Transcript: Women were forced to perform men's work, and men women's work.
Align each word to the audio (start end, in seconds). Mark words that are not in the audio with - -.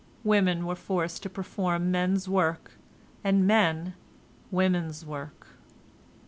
Women 0.23 0.65
were 0.65 0.73
forced 0.73 1.21
to 1.21 1.29
perform 1.29 1.91
men's 1.91 2.27
work, 2.27 2.71
and 3.23 3.45
men 3.45 3.93
women's 4.49 5.05
work. 5.05 5.45